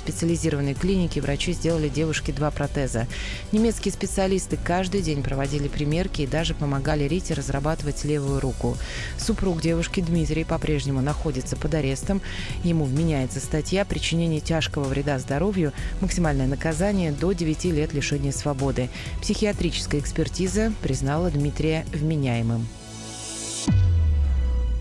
специализированной 0.56 0.74
клинике 0.74 1.20
врачи 1.20 1.52
сделали 1.52 1.88
девушке 1.88 2.32
два 2.32 2.50
протеза. 2.50 3.06
Немецкие 3.52 3.92
специалисты 3.92 4.58
каждый 4.62 5.02
день 5.02 5.22
проводили 5.22 5.68
примерки 5.68 6.22
и 6.22 6.26
даже 6.26 6.54
помогали 6.54 7.04
Рите 7.04 7.34
разрабатывать 7.34 8.04
левую 8.04 8.40
руку. 8.40 8.76
Супруг 9.18 9.60
девушки 9.60 10.00
Дмитрий 10.00 10.44
по-прежнему 10.44 11.00
находится 11.02 11.56
под 11.56 11.74
арестом. 11.74 12.22
Ему 12.64 12.84
вменяется 12.84 13.40
статья 13.40 13.84
«Причинение 13.84 14.40
тяжкого 14.40 14.84
вреда 14.84 15.18
здоровью», 15.18 15.72
максимальное 16.00 16.46
наказание 16.46 17.12
до 17.12 17.32
9 17.32 17.64
лет 17.66 17.92
лишения 17.92 18.32
свободы. 18.32 18.88
Психиатрическая 19.20 20.00
экспертиза 20.00 20.72
признала 20.82 21.30
Дмитрия 21.30 21.84
вменяемым. 21.92 22.66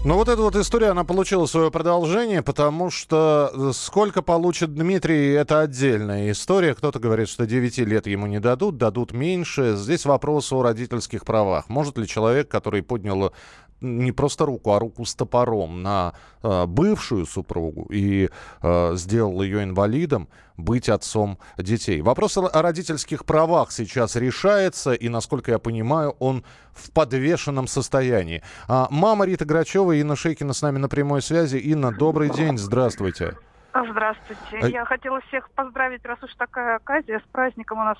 Ну 0.05 0.13
вот 0.17 0.29
эта 0.29 0.39
вот 0.39 0.55
история, 0.55 0.89
она 0.89 1.03
получила 1.03 1.47
свое 1.47 1.71
продолжение, 1.71 2.43
потому 2.43 2.91
что 2.91 3.49
э, 3.51 3.71
сколько 3.73 4.21
получит 4.21 4.71
Дмитрий, 4.75 5.31
это 5.31 5.61
отдельная 5.61 6.29
история. 6.29 6.75
Кто-то 6.75 6.99
говорит, 6.99 7.27
что 7.27 7.47
9 7.47 7.79
лет 7.79 8.05
ему 8.05 8.27
не 8.27 8.39
дадут, 8.39 8.77
дадут 8.77 9.13
меньше. 9.13 9.73
Здесь 9.75 10.05
вопрос 10.05 10.51
о 10.51 10.61
родительских 10.61 11.25
правах. 11.25 11.69
Может 11.69 11.97
ли 11.97 12.05
человек, 12.05 12.47
который 12.49 12.83
поднял 12.83 13.33
не 13.81 14.11
просто 14.11 14.45
руку, 14.45 14.73
а 14.73 14.79
руку 14.79 15.05
с 15.05 15.15
топором 15.15 15.81
на 15.81 16.13
э, 16.43 16.67
бывшую 16.67 17.25
супругу 17.25 17.87
и 17.89 18.29
э, 18.61 18.95
сделал 18.95 19.41
ее 19.41 19.63
инвалидом, 19.63 20.27
быть 20.57 20.89
отцом 20.89 21.37
детей. 21.57 22.01
Вопрос 22.01 22.37
о 22.37 22.61
родительских 22.61 23.25
правах 23.25 23.71
сейчас 23.71 24.15
решается, 24.15 24.93
и, 24.93 25.09
насколько 25.09 25.51
я 25.51 25.59
понимаю, 25.59 26.15
он 26.19 26.43
в 26.73 26.91
подвешенном 26.91 27.67
состоянии. 27.67 28.43
А, 28.67 28.87
мама 28.89 29.25
Рита 29.25 29.45
Грачева 29.45 29.93
и 29.93 30.01
Инна 30.01 30.15
Шейкина 30.15 30.53
с 30.53 30.61
нами 30.61 30.77
на 30.77 30.89
прямой 30.89 31.21
связи. 31.21 31.57
Инна, 31.57 31.91
добрый 31.91 32.29
день, 32.29 32.57
здравствуйте. 32.57 33.37
Здравствуйте. 33.73 34.59
А... 34.61 34.67
Я 34.67 34.85
хотела 34.85 35.19
всех 35.27 35.49
поздравить, 35.51 36.05
раз 36.05 36.21
уж 36.23 36.33
такая 36.35 36.77
оказия, 36.77 37.19
с 37.19 37.31
праздником 37.31 37.79
у 37.79 37.83
нас 37.83 37.97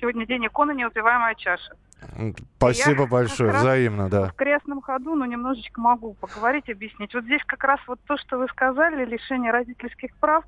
сегодня 0.00 0.26
день 0.26 0.46
иконы 0.46 0.72
«Неупиваемая 0.72 1.34
чаша». 1.34 1.74
Спасибо 2.56 3.02
я 3.02 3.08
большое, 3.08 3.52
взаимно, 3.52 4.08
да. 4.08 4.28
В 4.28 4.34
крестном 4.34 4.80
ходу, 4.80 5.14
но 5.14 5.26
немножечко 5.26 5.80
могу 5.80 6.14
поговорить, 6.14 6.70
объяснить. 6.70 7.12
Вот 7.12 7.24
здесь 7.24 7.42
как 7.44 7.62
раз 7.64 7.78
вот 7.86 8.00
то, 8.06 8.16
что 8.16 8.38
вы 8.38 8.48
сказали, 8.48 9.04
лишение 9.04 9.52
родительских 9.52 10.14
прав, 10.16 10.44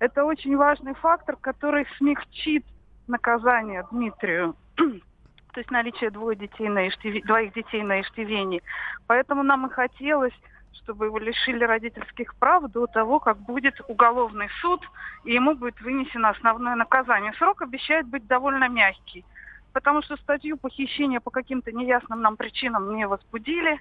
это 0.00 0.24
очень 0.24 0.56
важный 0.56 0.94
фактор, 0.94 1.36
который 1.36 1.86
смягчит 1.98 2.64
наказание 3.06 3.86
Дмитрию. 3.92 4.56
То 4.76 5.60
есть 5.60 5.70
наличие 5.70 6.10
двое 6.10 6.36
детей 6.36 6.68
на 6.68 6.88
иждиве, 6.88 7.22
двоих 7.22 7.52
детей 7.52 7.82
на 7.82 8.00
иждивении. 8.00 8.62
Поэтому 9.06 9.42
нам 9.42 9.66
и 9.66 9.70
хотелось 9.70 10.34
чтобы 10.72 11.06
его 11.06 11.18
лишили 11.18 11.62
родительских 11.62 12.34
прав 12.36 12.64
до 12.70 12.86
того, 12.86 13.20
как 13.20 13.36
будет 13.38 13.80
уголовный 13.86 14.48
суд, 14.60 14.80
и 15.24 15.34
ему 15.34 15.54
будет 15.54 15.78
вынесено 15.82 16.30
основное 16.30 16.74
наказание. 16.74 17.34
Срок 17.34 17.62
обещает 17.62 18.06
быть 18.06 18.26
довольно 18.26 18.68
мягкий 18.68 19.24
потому 19.72 20.02
что 20.02 20.16
статью 20.16 20.56
похищения 20.56 21.20
по 21.20 21.30
каким-то 21.30 21.72
неясным 21.72 22.20
нам 22.20 22.36
причинам 22.36 22.94
не 22.94 23.06
возбудили. 23.06 23.80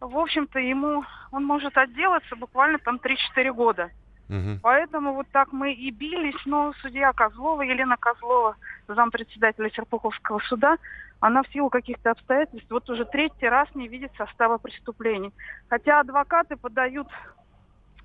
В 0.00 0.16
общем-то, 0.18 0.58
ему 0.58 1.04
он 1.30 1.44
может 1.44 1.76
отделаться 1.76 2.36
буквально 2.36 2.78
там 2.78 2.96
3-4 3.36 3.52
года. 3.52 3.90
Угу. 4.28 4.60
Поэтому 4.62 5.14
вот 5.14 5.26
так 5.32 5.52
мы 5.52 5.72
и 5.72 5.90
бились, 5.90 6.40
но 6.46 6.72
судья 6.80 7.12
Козлова, 7.12 7.62
Елена 7.62 7.96
Козлова, 7.96 8.56
зампредседателя 8.88 9.70
Серпуховского 9.70 10.38
суда, 10.40 10.78
она 11.20 11.42
в 11.42 11.48
силу 11.48 11.70
каких-то 11.70 12.10
обстоятельств 12.10 12.70
вот 12.70 12.88
уже 12.90 13.04
третий 13.04 13.48
раз 13.48 13.68
не 13.74 13.88
видит 13.88 14.12
состава 14.16 14.58
преступлений. 14.58 15.32
Хотя 15.68 16.00
адвокаты 16.00 16.56
подают 16.56 17.08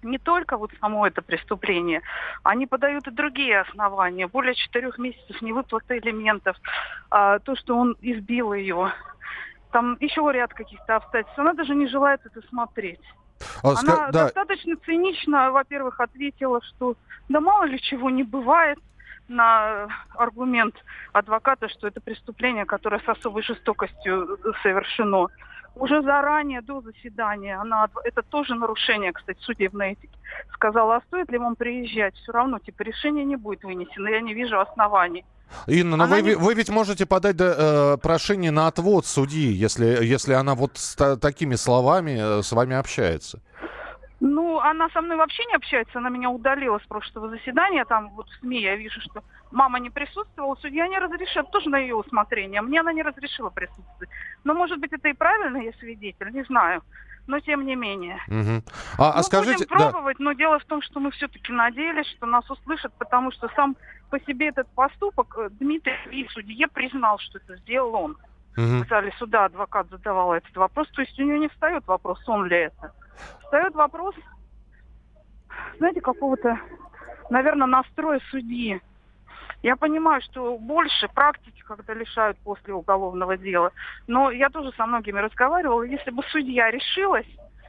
не 0.03 0.17
только 0.17 0.57
вот 0.57 0.71
само 0.79 1.07
это 1.07 1.21
преступление, 1.21 2.01
они 2.43 2.67
подают 2.67 3.07
и 3.07 3.11
другие 3.11 3.61
основания. 3.61 4.27
Более 4.27 4.53
четырех 4.53 4.97
месяцев 4.97 5.41
невыплаты 5.41 5.97
элементов, 5.97 6.57
а, 7.09 7.39
то, 7.39 7.55
что 7.55 7.75
он 7.75 7.95
избил 8.01 8.53
ее. 8.53 8.91
Там 9.71 9.97
еще 9.99 10.29
ряд 10.31 10.53
каких-то 10.53 10.97
обстоятельств. 10.97 11.39
Она 11.39 11.53
даже 11.53 11.75
не 11.75 11.87
желает 11.87 12.21
это 12.25 12.41
смотреть. 12.47 13.01
А, 13.63 13.71
Она 13.71 14.11
да. 14.11 14.25
достаточно 14.25 14.75
цинично, 14.85 15.51
во-первых, 15.51 15.99
ответила, 15.99 16.61
что 16.61 16.95
да 17.29 17.39
мало 17.39 17.65
ли 17.65 17.79
чего 17.81 18.09
не 18.09 18.23
бывает 18.23 18.79
на 19.27 19.87
аргумент 20.15 20.75
адвоката, 21.11 21.67
что 21.69 21.87
это 21.87 21.99
преступление, 21.99 22.65
которое 22.65 23.01
с 23.01 23.09
особой 23.09 23.43
жестокостью 23.43 24.39
совершено 24.63 25.27
уже 25.79 26.01
заранее, 26.01 26.61
до 26.61 26.81
заседания, 26.81 27.59
она, 27.59 27.87
это 28.03 28.21
тоже 28.21 28.55
нарушение, 28.55 29.13
кстати, 29.13 29.39
судебной 29.41 29.91
этики, 29.91 30.17
сказала, 30.53 30.97
а 30.97 31.01
стоит 31.07 31.31
ли 31.31 31.37
вам 31.37 31.55
приезжать? 31.55 32.15
Все 32.15 32.31
равно, 32.31 32.59
типа, 32.59 32.83
решение 32.83 33.25
не 33.25 33.35
будет 33.35 33.63
вынесено, 33.63 34.07
я 34.09 34.21
не 34.21 34.33
вижу 34.33 34.59
оснований. 34.59 35.25
Инна, 35.67 35.97
но 35.97 36.07
вы, 36.07 36.21
не... 36.21 36.35
вы 36.35 36.53
ведь 36.53 36.69
можете 36.69 37.05
подать 37.05 37.37
э, 37.39 37.97
прошение 38.01 38.51
на 38.51 38.67
отвод 38.67 39.05
судьи, 39.05 39.51
если, 39.51 40.03
если 40.03 40.33
она 40.33 40.55
вот 40.55 40.71
с 40.75 40.95
та, 40.95 41.15
такими 41.15 41.55
словами 41.55 42.39
э, 42.39 42.43
с 42.43 42.51
вами 42.51 42.75
общается. 42.75 43.39
Ну, 44.19 44.59
она 44.59 44.89
со 44.89 45.01
мной 45.01 45.17
вообще 45.17 45.45
не 45.45 45.53
общается, 45.53 45.99
она 45.99 46.09
меня 46.09 46.29
удалила 46.29 46.79
с 46.79 46.87
прошлого 46.87 47.29
заседания, 47.29 47.85
там 47.85 48.09
вот 48.09 48.27
в 48.27 48.39
СМИ 48.39 48.61
я 48.61 48.75
вижу, 48.75 48.99
что 48.99 49.23
мама 49.51 49.79
не 49.79 49.91
присутствовала, 49.91 50.55
судья 50.55 50.87
не 50.87 50.97
разрешил, 50.97 51.43
тоже 51.43 51.69
на 51.69 51.77
ее 51.77 51.95
усмотрение, 51.95 52.61
мне 52.61 52.79
она 52.79 52.93
не 52.93 53.03
разрешила 53.03 53.49
присутствовать. 53.49 54.09
Но, 54.43 54.55
может 54.55 54.79
быть, 54.79 54.91
это 54.91 55.09
и 55.09 55.13
правильно, 55.13 55.57
я 55.57 55.71
свидетель, 55.73 56.31
не 56.31 56.43
знаю. 56.43 56.81
но 57.27 57.39
тем 57.41 57.65
не 57.65 57.75
менее. 57.75 58.17
Угу. 58.27 58.63
А, 58.97 59.11
а 59.11 59.17
мы 59.17 59.23
скажите, 59.23 59.65
будем 59.65 59.91
пробовать, 59.91 60.17
да. 60.17 60.23
но 60.23 60.31
дело 60.31 60.59
в 60.59 60.65
том, 60.65 60.81
что 60.81 60.99
мы 60.99 61.11
все-таки 61.11 61.51
надеялись, 61.51 62.07
что 62.07 62.25
нас 62.25 62.49
услышат, 62.49 62.93
потому 62.97 63.31
что 63.31 63.49
сам 63.55 63.75
по 64.09 64.19
себе 64.21 64.47
этот 64.47 64.67
поступок 64.69 65.35
э, 65.37 65.49
Дмитрий 65.51 65.93
и 66.11 66.27
судье 66.29 66.67
признал, 66.67 67.19
что 67.19 67.37
это 67.37 67.57
сделал 67.57 67.93
он. 67.95 68.11
Угу. 68.57 68.83
В 68.83 68.87
зале 68.87 69.13
суда 69.19 69.45
адвокат 69.45 69.87
задавал 69.91 70.33
этот 70.33 70.55
вопрос, 70.55 70.87
то 70.89 71.01
есть 71.01 71.19
у 71.19 71.23
него 71.23 71.37
не 71.37 71.49
встает 71.49 71.85
вопрос, 71.85 72.19
он 72.27 72.45
ли 72.45 72.57
это. 72.57 72.93
Встает 73.41 73.73
вопрос, 73.75 74.15
знаете, 75.77 76.01
какого-то, 76.01 76.59
наверное, 77.29 77.67
настроя 77.67 78.19
судьи. 78.29 78.81
Я 79.63 79.75
понимаю, 79.75 80.21
что 80.21 80.57
больше 80.57 81.07
практики, 81.07 81.63
когда 81.65 81.93
лишают 81.93 82.37
после 82.39 82.73
уголовного 82.73 83.37
дела. 83.37 83.71
Но 84.05 84.29
я 84.31 84.49
тоже 84.49 84.71
со 84.77 84.85
многими 84.85 85.19
разговаривала. 85.19 85.83
Если 85.83 86.11
бы 86.11 86.23
судья 86.31 86.69
решилась 86.69 87.27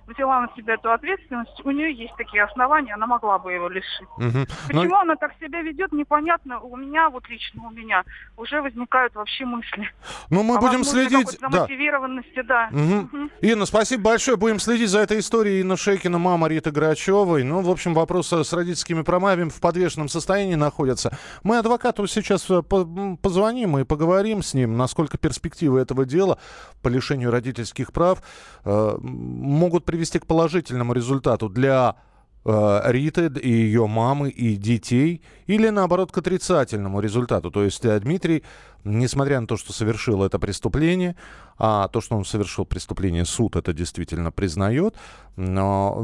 взяла 0.08 0.40
на 0.40 0.48
себя 0.56 0.74
эту 0.74 0.90
ответственность, 0.92 1.60
у 1.64 1.70
нее 1.70 1.92
есть 1.92 2.14
такие 2.16 2.42
основания, 2.42 2.94
она 2.94 3.06
могла 3.06 3.38
бы 3.38 3.52
его 3.52 3.68
лишить. 3.68 4.08
Угу. 4.16 4.46
Почему 4.66 4.84
Но... 4.84 5.00
она 5.00 5.16
так 5.16 5.32
себя 5.40 5.60
ведет, 5.62 5.92
непонятно. 5.92 6.60
У 6.60 6.76
меня, 6.76 7.10
вот 7.10 7.28
лично 7.28 7.66
у 7.66 7.70
меня, 7.70 8.04
уже 8.36 8.60
возникают 8.60 9.14
вообще 9.14 9.44
мысли. 9.44 9.90
Ну, 10.30 10.42
мы 10.42 10.56
а 10.56 10.60
будем 10.60 10.84
следить. 10.84 11.38
Да. 11.40 11.62
мотивированности, 11.62 12.42
да. 12.42 12.68
Угу. 12.72 13.08
Угу. 13.12 13.30
Инна, 13.42 13.66
спасибо 13.66 14.02
большое. 14.02 14.36
Будем 14.36 14.58
следить 14.58 14.90
за 14.90 15.00
этой 15.00 15.20
историей. 15.20 15.60
Инна 15.60 15.76
Шейкина, 15.76 16.18
мама 16.18 16.48
Риты 16.48 16.70
Грачевой. 16.70 17.44
Ну, 17.44 17.60
в 17.60 17.70
общем, 17.70 17.94
вопрос 17.94 18.32
с 18.32 18.52
родительскими 18.52 19.02
правами 19.02 19.48
в 19.48 19.60
подвешенном 19.60 20.08
состоянии 20.08 20.54
находится. 20.54 21.16
Мы 21.42 21.58
адвокату 21.58 22.06
сейчас 22.06 22.48
э, 22.50 22.62
позвоним 22.62 23.78
и 23.78 23.84
поговорим 23.84 24.42
с 24.42 24.54
ним, 24.54 24.76
насколько 24.76 25.18
перспективы 25.18 25.80
этого 25.80 26.04
дела 26.04 26.38
по 26.82 26.88
лишению 26.88 27.30
родительских 27.30 27.92
прав 27.92 28.22
э, 28.64 28.98
могут 29.00 29.84
привести 29.84 29.97
привести 29.98 30.20
к 30.20 30.26
положительному 30.26 30.92
результату 30.92 31.48
для 31.48 31.96
э, 32.44 32.80
Риты 32.84 33.26
и 33.26 33.50
ее 33.50 33.88
мамы 33.88 34.30
и 34.30 34.56
детей, 34.56 35.22
или 35.48 35.70
наоборот 35.70 36.12
к 36.12 36.18
отрицательному 36.18 37.00
результату. 37.00 37.50
То 37.50 37.64
есть 37.64 37.84
э, 37.84 37.98
Дмитрий 37.98 38.44
несмотря 38.84 39.40
на 39.40 39.46
то, 39.46 39.56
что 39.56 39.72
совершил 39.72 40.22
это 40.24 40.38
преступление, 40.38 41.16
а 41.58 41.88
то, 41.88 42.00
что 42.00 42.16
он 42.16 42.24
совершил 42.24 42.64
преступление, 42.64 43.24
суд 43.24 43.56
это 43.56 43.72
действительно 43.72 44.30
признает, 44.30 44.94
но 45.38 46.02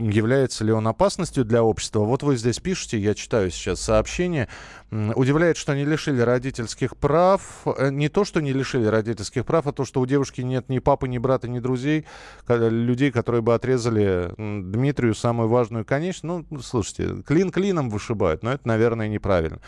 является 0.00 0.64
ли 0.64 0.72
он 0.72 0.86
опасностью 0.88 1.44
для 1.44 1.62
общества? 1.62 2.00
Вот 2.00 2.22
вы 2.22 2.36
здесь 2.36 2.58
пишете, 2.58 2.98
я 2.98 3.14
читаю 3.14 3.50
сейчас 3.50 3.80
сообщение. 3.80 4.48
Удивляет, 4.90 5.56
что 5.56 5.74
не 5.74 5.84
лишили 5.84 6.20
родительских 6.20 6.96
прав. 6.96 7.62
Э, 7.64 7.90
не 7.90 8.08
то, 8.08 8.24
что 8.24 8.42
не 8.42 8.52
лишили 8.52 8.86
родительских 8.86 9.46
прав, 9.46 9.66
а 9.66 9.72
то, 9.72 9.84
что 9.84 10.00
у 10.00 10.06
девушки 10.06 10.40
нет 10.42 10.68
ни 10.68 10.80
папы, 10.80 11.08
ни 11.08 11.18
брата, 11.18 11.48
ни 11.48 11.60
друзей, 11.60 12.06
людей, 12.48 13.10
которые 13.10 13.40
бы 13.40 13.54
отрезали 13.54 14.34
Дмитрию 14.36 15.14
самую 15.14 15.48
важную 15.48 15.84
конечность. 15.84 16.24
Ну, 16.24 16.44
слушайте, 16.60 17.22
клин 17.22 17.50
клином 17.50 17.88
вышибают, 17.88 18.42
но 18.42 18.52
это, 18.52 18.66
наверное, 18.66 19.08
неправильно. 19.08 19.60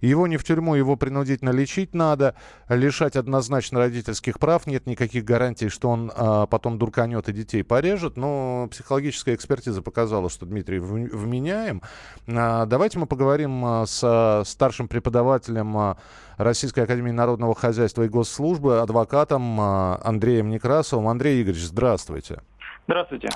Его 0.00 0.26
не 0.26 0.36
в 0.36 0.44
тюрьму, 0.44 0.74
его 0.74 0.96
принудительно 0.96 1.50
лечить 1.50 1.94
надо, 2.02 2.34
лишать 2.68 3.16
однозначно 3.16 3.78
родительских 3.78 4.38
прав. 4.38 4.66
Нет 4.66 4.86
никаких 4.86 5.24
гарантий, 5.24 5.68
что 5.68 5.88
он 5.88 6.12
а, 6.14 6.46
потом 6.46 6.78
дурканет 6.78 7.28
и 7.28 7.32
детей 7.32 7.62
порежет. 7.62 8.16
Но 8.16 8.68
психологическая 8.70 9.34
экспертиза 9.34 9.82
показала, 9.82 10.28
что 10.30 10.46
Дмитрий 10.46 10.78
вменяем. 10.78 11.82
А, 12.28 12.66
давайте 12.66 12.98
мы 12.98 13.06
поговорим 13.06 13.64
а, 13.64 13.86
с 13.86 14.42
старшим 14.46 14.88
преподавателем 14.88 15.76
а, 15.76 15.96
Российской 16.36 16.80
Академии 16.80 17.12
Народного 17.12 17.54
Хозяйства 17.54 18.02
и 18.02 18.08
Госслужбы, 18.08 18.80
адвокатом 18.80 19.60
а, 19.60 20.00
Андреем 20.02 20.50
Некрасовым. 20.50 21.08
Андрей 21.08 21.42
Игоревич, 21.42 21.64
здравствуйте. 21.64 22.42
Здравствуйте. 22.86 23.28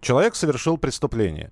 Человек 0.00 0.34
совершил 0.34 0.78
преступление. 0.78 1.50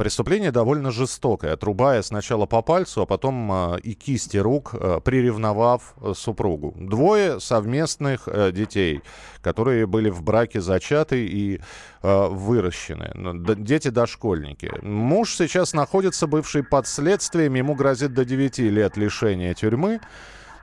Преступление 0.00 0.50
довольно 0.50 0.90
жестокое, 0.90 1.52
отрубая 1.52 2.00
сначала 2.00 2.46
по 2.46 2.62
пальцу, 2.62 3.02
а 3.02 3.06
потом 3.06 3.52
э, 3.52 3.80
и 3.80 3.92
кисти 3.92 4.38
рук, 4.38 4.70
э, 4.72 4.98
приревновав 5.04 5.92
э, 6.00 6.14
супругу. 6.16 6.74
Двое 6.74 7.38
совместных 7.38 8.22
э, 8.26 8.50
детей, 8.50 9.02
которые 9.42 9.86
были 9.86 10.08
в 10.08 10.22
браке 10.22 10.62
зачаты 10.62 11.26
и 11.26 11.60
выращены. 12.02 13.12
Дети-дошкольники. 13.58 14.72
Муж 14.80 15.34
сейчас 15.34 15.74
находится, 15.74 16.26
бывший 16.26 16.62
под 16.62 16.86
следствием, 16.86 17.52
ему 17.52 17.74
грозит 17.74 18.14
до 18.14 18.24
9 18.24 18.58
лет 18.58 18.96
лишения 18.96 19.52
тюрьмы 19.52 20.00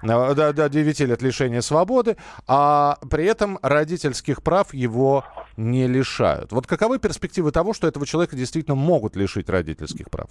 до, 0.01 0.53
до 0.53 0.69
9 0.69 0.99
лет 1.01 1.21
лишения 1.21 1.61
свободы, 1.61 2.17
а 2.47 2.97
при 3.09 3.25
этом 3.25 3.59
родительских 3.61 4.43
прав 4.43 4.73
его 4.73 5.23
не 5.55 5.87
лишают. 5.87 6.51
Вот 6.51 6.67
каковы 6.67 6.99
перспективы 6.99 7.51
того, 7.51 7.73
что 7.73 7.87
этого 7.87 8.05
человека 8.05 8.35
действительно 8.35 8.75
могут 8.75 9.15
лишить 9.15 9.49
родительских 9.49 10.09
прав? 10.09 10.29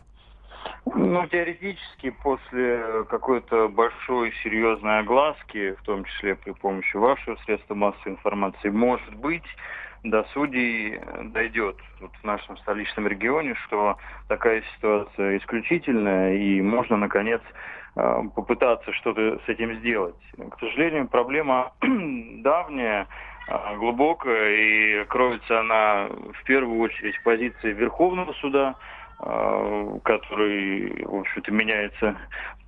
Ну, 0.94 1.26
теоретически, 1.26 2.10
после 2.10 3.04
какой-то 3.10 3.68
большой 3.68 4.32
серьезной 4.44 5.00
огласки, 5.00 5.72
в 5.72 5.82
том 5.82 6.04
числе 6.04 6.36
при 6.36 6.52
помощи 6.52 6.96
вашего 6.96 7.36
средства 7.44 7.74
массовой 7.74 8.12
информации, 8.12 8.68
может 8.68 9.14
быть, 9.16 9.42
до 10.10 10.24
судей 10.32 11.00
дойдет 11.32 11.76
вот 12.00 12.10
в 12.20 12.24
нашем 12.24 12.56
столичном 12.58 13.06
регионе, 13.06 13.54
что 13.66 13.96
такая 14.28 14.62
ситуация 14.76 15.38
исключительная, 15.38 16.36
и 16.36 16.60
можно, 16.60 16.96
наконец, 16.96 17.40
Э, 17.96 18.22
попытаться 18.34 18.92
что-то 18.92 19.40
с 19.46 19.48
этим 19.48 19.74
сделать. 19.76 20.14
К 20.36 20.60
сожалению, 20.60 21.08
проблема 21.08 21.72
давняя, 21.80 23.06
э, 23.48 23.76
глубокая, 23.78 24.50
и 24.54 25.04
кроется 25.06 25.60
она 25.60 26.08
в 26.08 26.44
первую 26.44 26.78
очередь 26.80 27.16
в 27.16 27.22
позиции 27.22 27.72
Верховного 27.72 28.34
суда, 28.34 28.74
э, 28.74 29.05
который, 29.18 31.04
в 31.04 31.14
общем-то, 31.14 31.50
меняется 31.50 32.16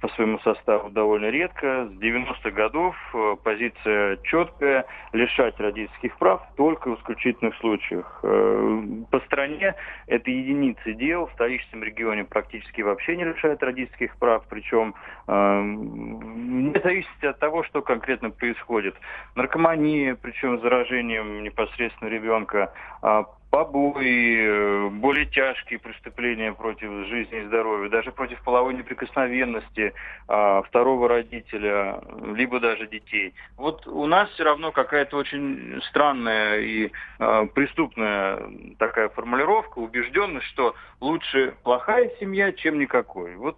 по 0.00 0.08
своему 0.10 0.38
составу 0.40 0.90
довольно 0.90 1.30
редко. 1.30 1.86
С 1.86 1.90
90-х 2.00 2.50
годов 2.50 2.96
э, 3.14 3.36
позиция 3.42 4.18
четкая, 4.22 4.86
лишать 5.12 5.58
родительских 5.58 6.16
прав 6.18 6.40
только 6.56 6.90
в 6.90 7.00
исключительных 7.00 7.56
случаях. 7.56 8.20
Э, 8.22 8.82
по 9.10 9.20
стране 9.20 9.74
это 10.06 10.30
единицы 10.30 10.94
дел, 10.94 11.26
в 11.26 11.32
столичном 11.32 11.82
регионе 11.82 12.24
практически 12.24 12.82
вообще 12.82 13.16
не 13.16 13.24
лишают 13.24 13.62
родительских 13.62 14.16
прав, 14.18 14.44
причем 14.48 14.94
э, 15.26 15.62
не 15.62 16.80
зависит 16.80 17.24
от 17.24 17.38
того, 17.40 17.64
что 17.64 17.82
конкретно 17.82 18.30
происходит. 18.30 18.94
Наркомания, 19.34 20.16
причем 20.20 20.60
заражением 20.60 21.42
непосредственно 21.42 22.08
ребенка, 22.08 22.72
а 23.02 23.24
побои, 23.50 24.90
более 24.90 25.26
тяжкие 25.26 25.78
преступления 25.78 26.52
против 26.52 27.06
жизни 27.06 27.40
и 27.40 27.46
здоровья, 27.46 27.88
даже 27.88 28.12
против 28.12 28.42
половой 28.42 28.74
неприкосновенности, 28.74 29.94
а, 30.26 30.62
второго 30.62 31.08
родителя, 31.08 32.00
либо 32.34 32.60
даже 32.60 32.86
детей. 32.86 33.34
Вот 33.56 33.86
у 33.86 34.06
нас 34.06 34.28
все 34.30 34.44
равно 34.44 34.70
какая-то 34.70 35.16
очень 35.16 35.80
странная 35.88 36.60
и 36.60 36.90
а, 37.18 37.46
преступная 37.46 38.50
такая 38.78 39.08
формулировка, 39.08 39.78
убежденность, 39.78 40.46
что 40.46 40.74
лучше 41.00 41.54
плохая 41.62 42.10
семья, 42.20 42.52
чем 42.52 42.78
никакой. 42.78 43.36
Вот 43.36 43.56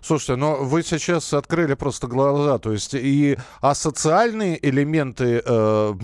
Слушайте, 0.00 0.36
но 0.36 0.56
вы 0.56 0.82
сейчас 0.82 1.32
открыли 1.32 1.74
просто 1.74 2.06
глаза, 2.06 2.58
то 2.58 2.72
есть 2.72 2.94
и 2.94 3.38
асоциальные 3.60 4.58
элементы 4.66 5.42
э, 5.44 5.94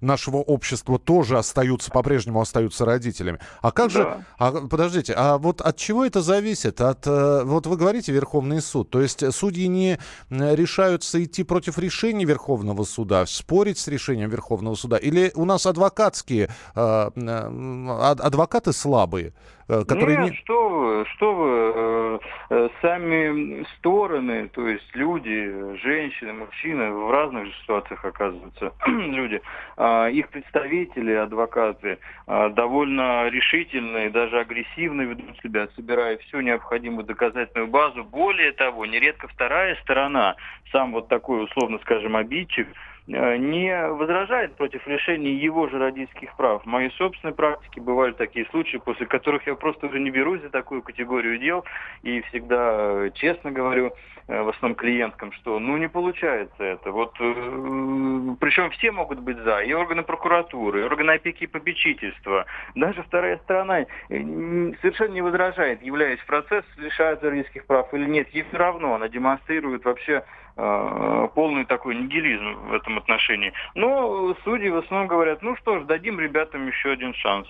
нашего 0.00 0.38
общества 0.38 0.98
тоже 0.98 1.38
остаются, 1.38 1.90
по-прежнему 1.90 2.40
остаются 2.40 2.84
родителями. 2.84 3.38
А 3.62 3.70
как 3.70 3.88
да. 3.88 3.92
же, 3.92 4.24
а, 4.38 4.52
подождите, 4.66 5.14
а 5.16 5.38
вот 5.38 5.60
от 5.60 5.76
чего 5.76 6.04
это 6.04 6.22
зависит? 6.22 6.80
От, 6.80 7.06
э, 7.06 7.42
вот 7.44 7.66
вы 7.66 7.76
говорите 7.76 8.12
Верховный 8.12 8.60
суд, 8.60 8.90
то 8.90 9.00
есть 9.00 9.32
судьи 9.32 9.66
не 9.68 9.98
решаются 10.30 11.22
идти 11.22 11.42
против 11.42 11.78
решений 11.78 12.24
Верховного 12.24 12.84
суда, 12.84 13.26
спорить 13.26 13.78
с 13.78 13.88
решением 13.88 14.30
Верховного 14.30 14.74
суда, 14.74 14.96
или 14.96 15.32
у 15.34 15.44
нас 15.44 15.66
адвокатские, 15.66 16.50
э, 16.74 17.10
э, 17.14 18.16
адвокаты 18.20 18.72
слабые? 18.72 19.32
Э, 19.68 19.82
которые... 19.84 20.18
Нет, 20.18 20.34
что 20.36 20.68
вы, 20.68 21.06
что 21.14 21.34
вы, 21.34 21.72
э, 21.74 22.18
э, 22.50 22.68
сами 22.82 23.64
стороны, 23.76 24.48
то 24.48 24.68
есть 24.68 24.94
люди, 24.94 25.76
женщины, 25.82 26.32
мужчины, 26.34 26.92
в 26.92 27.10
разных 27.10 27.46
же 27.46 27.52
ситуациях 27.62 28.04
оказываются 28.04 28.72
люди, 28.86 29.42
э, 29.76 30.10
их 30.12 30.28
представители, 30.28 31.12
адвокаты, 31.12 31.98
э, 32.26 32.48
довольно 32.50 33.28
решительные, 33.28 34.10
даже 34.10 34.38
агрессивно 34.38 35.02
ведут 35.02 35.36
себя, 35.42 35.66
собирая 35.74 36.18
всю 36.18 36.40
необходимую 36.40 37.04
доказательную 37.04 37.66
базу. 37.66 38.04
Более 38.04 38.52
того, 38.52 38.86
нередко 38.86 39.26
вторая 39.26 39.76
сторона, 39.82 40.36
сам 40.70 40.92
вот 40.92 41.08
такой, 41.08 41.42
условно 41.42 41.78
скажем, 41.82 42.14
обидчик, 42.14 42.68
не 43.06 43.88
возражает 43.88 44.56
против 44.56 44.86
лишения 44.86 45.32
его 45.32 45.68
же 45.68 45.78
родительских 45.78 46.36
прав. 46.36 46.62
В 46.62 46.66
моей 46.66 46.90
собственной 46.92 47.34
практике 47.34 47.80
бывали 47.80 48.12
такие 48.12 48.46
случаи, 48.46 48.78
после 48.78 49.06
которых 49.06 49.46
я 49.46 49.54
просто 49.54 49.86
уже 49.86 50.00
не 50.00 50.10
берусь 50.10 50.42
за 50.42 50.50
такую 50.50 50.82
категорию 50.82 51.38
дел 51.38 51.64
и 52.02 52.20
всегда 52.22 53.10
честно 53.14 53.52
говорю, 53.52 53.92
Э, 54.28 54.42
в 54.42 54.48
основном 54.48 54.74
клиенткам, 54.74 55.30
что 55.32 55.60
ну 55.60 55.76
не 55.76 55.88
получается 55.88 56.62
это. 56.64 56.90
Вот 56.90 57.14
э, 57.20 58.34
причем 58.40 58.70
все 58.70 58.90
могут 58.90 59.20
быть 59.20 59.38
за, 59.38 59.60
и 59.60 59.72
органы 59.72 60.02
прокуратуры, 60.02 60.80
и 60.80 60.84
органы 60.84 61.12
опеки 61.12 61.44
и 61.44 61.46
попечительства. 61.46 62.44
Даже 62.74 63.04
вторая 63.04 63.38
сторона 63.44 63.82
э, 63.82 63.86
совершенно 64.08 65.12
не 65.12 65.22
возражает, 65.22 65.80
являясь 65.80 66.18
в 66.18 66.26
процесс, 66.26 66.64
лишается 66.76 67.30
родительских 67.30 67.66
прав 67.66 67.94
или 67.94 68.04
нет. 68.04 68.28
Ей 68.30 68.42
все 68.48 68.56
равно, 68.56 68.94
она 68.94 69.08
демонстрирует 69.08 69.84
вообще 69.84 70.24
Э, 70.24 70.45
полный 70.56 71.66
такой 71.66 71.96
нигилизм 71.96 72.68
в 72.68 72.72
этом 72.72 72.96
отношении. 72.98 73.52
Но 73.74 74.34
судьи 74.44 74.70
в 74.70 74.78
основном 74.78 75.06
говорят, 75.06 75.42
ну 75.42 75.54
что 75.56 75.80
ж, 75.80 75.84
дадим 75.84 76.18
ребятам 76.18 76.66
еще 76.66 76.92
один 76.92 77.12
шанс. 77.14 77.46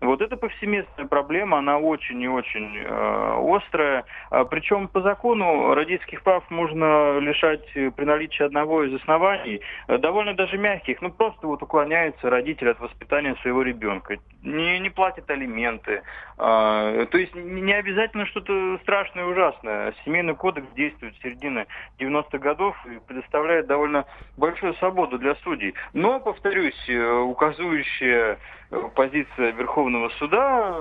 Вот 0.00 0.22
это 0.22 0.36
повсеместная 0.36 1.06
проблема, 1.06 1.58
она 1.58 1.78
очень 1.78 2.20
и 2.22 2.28
очень 2.28 2.76
э, 2.76 3.56
острая. 3.56 4.04
А, 4.30 4.44
причем 4.44 4.88
по 4.88 5.02
закону 5.02 5.74
родительских 5.74 6.22
прав 6.22 6.42
можно 6.50 7.18
лишать 7.18 7.66
при 7.72 8.04
наличии 8.04 8.42
одного 8.42 8.84
из 8.84 8.94
оснований, 8.94 9.60
э, 9.88 9.98
довольно 9.98 10.34
даже 10.34 10.56
мягких, 10.56 11.02
ну 11.02 11.10
просто 11.10 11.46
вот 11.46 11.62
уклоняется 11.62 12.30
родитель 12.30 12.70
от 12.70 12.80
воспитания 12.80 13.36
своего 13.42 13.62
ребенка, 13.62 14.16
не, 14.42 14.78
не 14.78 14.90
платит 14.90 15.30
алименты. 15.30 16.02
Э, 16.38 17.06
то 17.10 17.18
есть 17.18 17.34
не 17.34 17.72
обязательно 17.74 18.24
что-то 18.26 18.78
страшное 18.82 19.24
и 19.24 19.28
ужасное. 19.28 19.94
Семейный 20.04 20.34
кодекс 20.34 20.68
действует 20.74 21.14
с 21.16 21.22
середины 21.22 21.66
90-х 21.98 22.38
годов 22.38 22.49
годов 22.50 22.76
и 22.86 22.98
предоставляет 23.06 23.66
довольно 23.66 24.04
большую 24.36 24.74
свободу 24.74 25.18
для 25.18 25.34
судей. 25.36 25.74
Но, 25.92 26.20
повторюсь, 26.20 26.88
э, 26.88 27.18
указывающая 27.20 28.38
э, 28.70 28.88
позиция 28.94 29.52
Верховного 29.52 30.08
суда, 30.18 30.76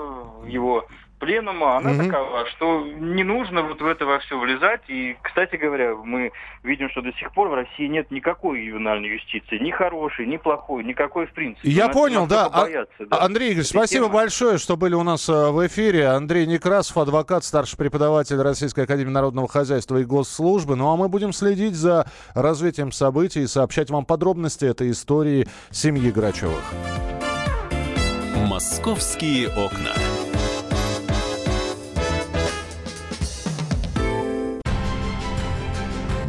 его 0.45 0.87
пленума, 1.19 1.77
она 1.77 1.91
угу. 1.91 2.03
такова, 2.03 2.45
что 2.55 2.85
не 2.85 3.23
нужно 3.23 3.61
вот 3.61 3.81
в 3.81 3.85
это 3.85 4.05
во 4.05 4.19
все 4.19 4.39
влезать. 4.39 4.81
И, 4.87 5.17
кстати 5.21 5.57
говоря, 5.57 5.95
мы 5.95 6.31
видим, 6.63 6.89
что 6.89 7.01
до 7.01 7.11
сих 7.13 7.31
пор 7.33 7.49
в 7.49 7.53
России 7.53 7.87
нет 7.87 8.09
никакой 8.09 8.63
ювенальной 8.63 9.09
юстиции. 9.09 9.57
Ни 9.59 9.71
хорошей, 9.71 10.25
ни 10.25 10.37
плохой, 10.37 10.83
никакой 10.83 11.27
в 11.27 11.33
принципе. 11.33 11.69
Я 11.69 11.87
нас, 11.87 11.95
понял, 11.95 12.25
да. 12.25 12.47
А, 12.51 12.61
боятся, 12.61 13.05
да. 13.05 13.21
Андрей 13.21 13.49
Игоревич, 13.49 13.67
спасибо 13.67 14.05
темы. 14.05 14.15
большое, 14.15 14.57
что 14.57 14.77
были 14.77 14.95
у 14.95 15.03
нас 15.03 15.27
э, 15.29 15.51
в 15.51 15.65
эфире. 15.67 16.07
Андрей 16.07 16.45
Некрасов, 16.45 16.97
адвокат, 16.97 17.43
старший 17.43 17.77
преподаватель 17.77 18.41
Российской 18.41 18.85
Академии 18.85 19.11
Народного 19.11 19.47
Хозяйства 19.47 19.97
и 19.97 20.05
Госслужбы. 20.05 20.75
Ну 20.75 20.91
а 20.91 20.95
мы 20.95 21.09
будем 21.09 21.33
следить 21.33 21.75
за 21.75 22.07
развитием 22.33 22.91
событий 22.91 23.41
и 23.41 23.47
сообщать 23.47 23.89
вам 23.89 24.05
подробности 24.05 24.65
этой 24.65 24.91
истории 24.91 25.47
семьи 25.71 26.11
Грачевых. 26.11 26.63
«Московские 28.47 29.49
окна». 29.49 29.93